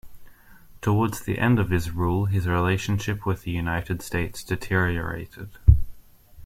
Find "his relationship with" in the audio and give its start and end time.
2.25-3.43